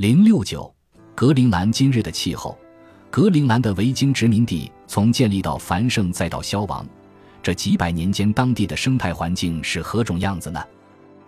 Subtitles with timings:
[0.00, 0.74] 零六九，
[1.14, 2.56] 格陵兰今日的气候。
[3.10, 6.88] 格陵兰的维京殖民地从建立到繁盛再到消亡，
[7.42, 10.58] 这几百年间当地的生态环境是何种样子呢？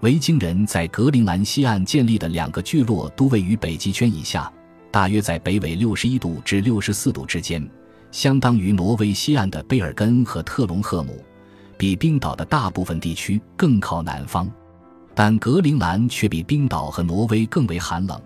[0.00, 4.50] 维京人在格陵兰西岸建立的两个聚落都位于北极圈以下，
[4.90, 7.62] 大约在北纬六十一度至六十四度之间，
[8.10, 11.22] 相当于挪威西岸的贝尔根和特隆赫姆，
[11.76, 14.50] 比冰岛的大部分地区更靠南方。
[15.14, 18.18] 但格陵兰却比冰岛和挪威更为寒冷。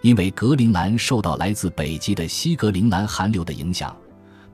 [0.00, 3.96] 因为格陵兰受到来自北极的西格陵兰寒流的影响，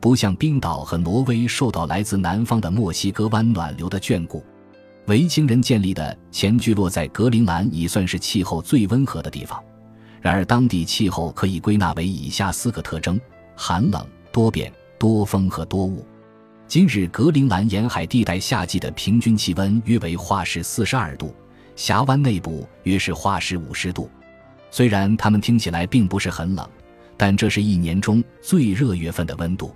[0.00, 4.44] 不像冰岛和挪威受到来自南方的墨西哥湾暖流的眷顾。
[5.06, 9.62] 维京人建立的前聚落在格陵兰已算是气候最温和的地方。
[10.22, 13.20] 然而，当地气候可以归纳为以下四个特征：
[13.54, 16.06] 寒冷、多变、多风和多雾。
[16.66, 21.34] 今日格陵兰沿海地带夏季的平均气温约为华氏四十二度，
[21.76, 24.08] 峡湾内部约是华氏五十度。
[24.74, 26.68] 虽然它们听起来并不是很冷，
[27.16, 29.72] 但这是一年中最热月份的温度。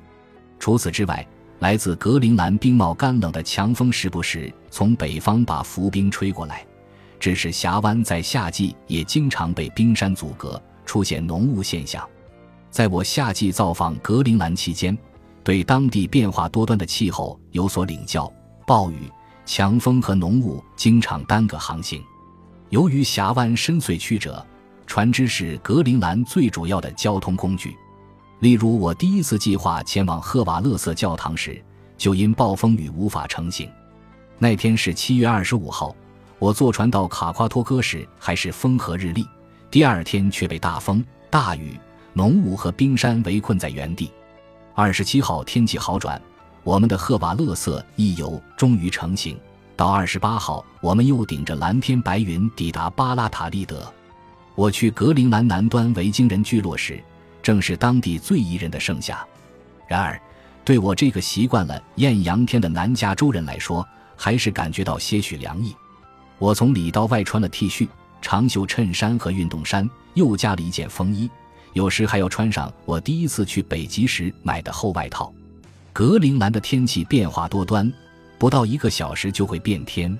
[0.58, 1.24] 除此之外，
[1.60, 6.66] 来自格陵兰冰帽干冷的强风时不时从北方把浮冰吹过来，
[7.20, 12.04] 致使峡湾在夏季也经常被冰山阻隔，出现浓雾现象。
[12.68, 14.98] 在我夏季造访格陵兰期间，
[15.44, 18.28] 对当地变化多端的气候有所领教。
[18.66, 19.08] 暴雨、
[19.46, 22.02] 强风和浓雾经常耽搁航行。
[22.70, 24.44] 由于峡湾深邃曲折。
[24.88, 27.76] 船只是格陵兰最主要的交通工具，
[28.40, 31.62] 例如我第一次计划前往赫瓦勒瑟教堂时，
[31.98, 33.70] 就因暴风雨无法成行。
[34.38, 35.94] 那天是七月二十五号，
[36.38, 39.26] 我坐船到卡夸托哥时还是风和日丽，
[39.70, 41.78] 第二天却被大风、大雨、
[42.14, 44.10] 浓雾和冰山围困在原地。
[44.74, 46.20] 二十七号天气好转，
[46.64, 49.38] 我们的赫瓦勒瑟一游终于成行。
[49.76, 53.92] 到二十八号，我们又顶着蓝天白云抵达巴拉塔利德。
[54.58, 57.00] 我去格陵兰南端维京人聚落时，
[57.40, 59.24] 正是当地最宜人的盛夏。
[59.86, 60.20] 然而，
[60.64, 63.86] 对我这个习惯了艳阳天的南加州人来说，
[64.16, 65.76] 还是感觉到些许凉意。
[66.40, 67.86] 我从里到外穿了 T 恤、
[68.20, 71.30] 长袖衬衫和运动衫，又加了一件风衣，
[71.72, 75.32] 有时还要穿上我第一次去北极时买的厚外套。
[75.92, 77.92] 格陵兰的天气变化多端，
[78.38, 80.18] 不到一个小时就会变天。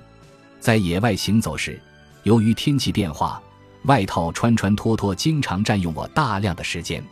[0.61, 1.77] 在野外行走时，
[2.23, 3.41] 由于天气变化。
[3.83, 7.03] 外套穿穿脱脱，经常占用我大量的时间。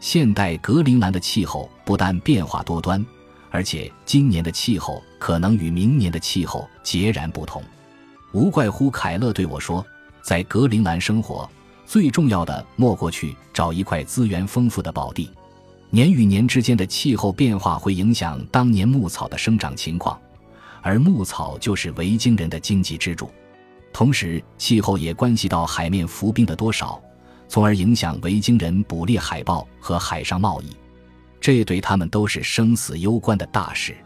[0.00, 3.04] 现代格陵兰的气候不但变化多端，
[3.50, 7.62] 而且今年的气候可能与明年的气候截然不同。
[8.32, 9.84] 无怪乎凯勒对我说，
[10.22, 11.48] 在格陵兰生活
[11.84, 15.30] 最重要的莫过去找一块资源丰富的宝地。
[15.90, 20.18] 年与年之间的气候变化会影响当年牧草的生长情况，
[20.82, 23.28] 而牧草就是维京人的经济支柱。
[23.92, 27.00] 同时，气候也关系到海面浮冰的多少，
[27.48, 30.76] 从而影响维京人捕猎海豹和海上贸易，
[31.40, 33.96] 这对他们都是生死攸关的大事。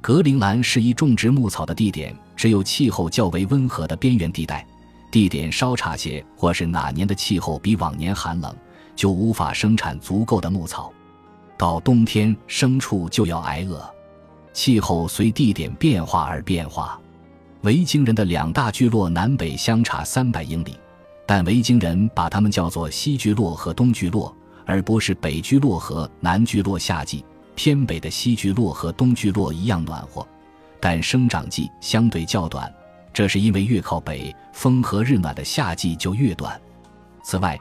[0.00, 4.66] 格陵兰适宜种植牧草的地点，只有气候较为温和的边缘地带，
[5.10, 8.54] 地点稍差些，或是哪年的气候比往年寒冷，
[8.96, 10.92] 就无法生产足够的牧草。
[11.56, 13.84] 到冬天，牲畜就要挨饿。
[14.52, 16.98] 气候随地点变化而变化。
[17.62, 20.78] 维京人的两大聚落南北相差三百英里，
[21.26, 24.32] 但维京人把它们叫做西聚落和东聚落，
[24.64, 26.78] 而不是北聚落和南聚落。
[26.78, 27.24] 夏季
[27.56, 30.24] 偏北的西聚落和东聚落一样暖和，
[30.78, 32.72] 但生长季相对较短，
[33.12, 36.58] 这是因为越靠北，风和日暖的夏季就越短。
[37.24, 37.58] 此外，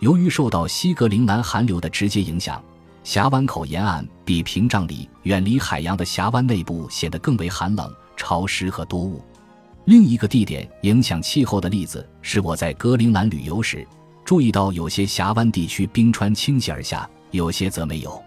[0.00, 2.60] 由于受到西格陵兰寒流的直接影响，
[3.04, 9.22] 峡湾口沿岸比屏障里远离海洋的峡湾内部显得更为寒冷、潮湿和多雾。
[9.86, 13.86] 另一个地点影响气候的例子是我在格陵兰旅游时
[14.24, 18.20] 注意到，有些峡湾地区冰川倾泻而下，有些则没有。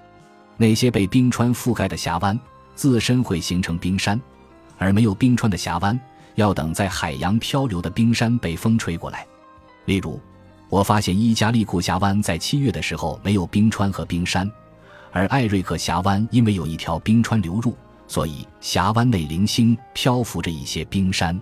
[0.56, 2.40] 那些被冰川覆盖的峡湾
[2.75, 4.19] 自身会形成冰山，
[4.78, 6.00] 而没有冰川的峡湾
[6.36, 9.28] 要等在海洋漂流的冰山被风吹过来。
[9.84, 10.18] 例如，
[10.69, 14.50] 我发现伊加利库峡湾在七月的时候没有冰川和冰山，
[15.12, 17.75] 而艾瑞克峡湾因为有一条冰川流入，
[18.07, 21.38] 所以峡湾内零星漂浮着一些冰山。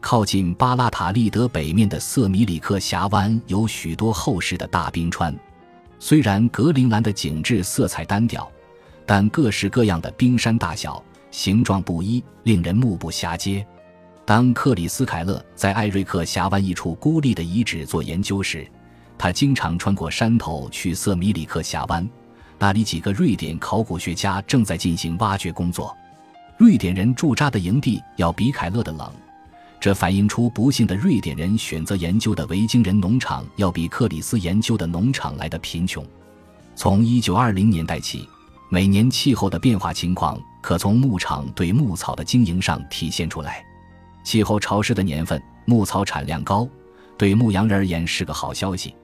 [0.00, 5.36] 靠近巴拉塔利德北面的瑟米里克峡湾有许多厚实的大冰川。
[5.98, 8.50] 虽然格陵兰的景致色彩单调，
[9.04, 13.66] 但各式各样的冰山大小、形状不一，令人目不暇接。
[14.24, 18.66] 当克里斯凯勒在艾瑞克峡湾一处孤立的遗址做研究时，
[19.18, 22.08] 他经常穿过山头去瑟米里克峡湾，
[22.58, 25.96] 那里几个瑞典考古学家正在进行挖掘工作。
[26.56, 29.10] 瑞典人驻扎的营地要比凯勒的冷。
[29.80, 36.04] 这反映出不幸的瑞典人选择研究的维京人农场要比克里斯研究的农场来的贫穷。
[36.74, 38.28] 从1920年代起，
[38.70, 43.64] 每年气候的变化情况可从牧场对牧草的经营上体现出来。
[44.24, 46.68] 气候潮湿的年份，牧草产量高，
[47.16, 48.94] 对牧羊人而言是个好消息，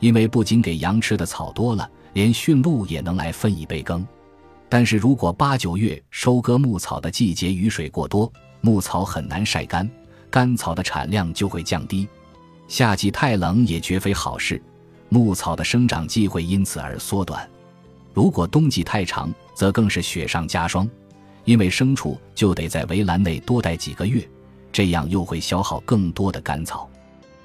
[0.00, 4.04] 因为不仅给羊吃的草多了，连驯鹿也能来分一杯羹。
[4.68, 9.88] 但是如果八九月收割牧草的季节雨水过多，牧草很难晒干。
[10.34, 12.08] 干草的产量就会降低，
[12.66, 14.60] 夏季太冷也绝非好事，
[15.08, 17.48] 牧草的生长季会因此而缩短。
[18.12, 20.90] 如果冬季太长，则更是雪上加霜，
[21.44, 24.28] 因为牲畜就得在围栏内多待几个月，
[24.72, 26.90] 这样又会消耗更多的干草。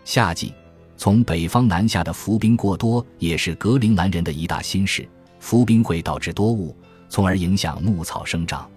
[0.04, 0.52] 夏季
[0.98, 5.08] 从北方南下的浮冰过多，也是格陵兰人的一大心事。
[5.40, 6.76] 浮冰会导致多雾，
[7.08, 8.68] 从而影响牧草生长。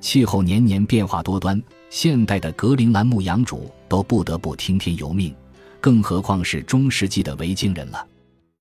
[0.00, 5.34] 气候年年变化多端，现代的格陵兰牧羊主都不得不听天由命，
[5.80, 8.06] 更何况是中世纪的维京人了。